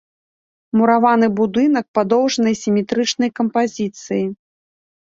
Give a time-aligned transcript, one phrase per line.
[0.79, 4.25] Мураваны будынак падоўжанай сіметрычнай кампазіцыі.